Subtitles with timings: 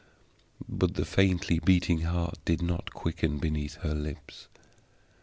[0.67, 4.47] But the faintly beating heart did not quicken beneath her lips.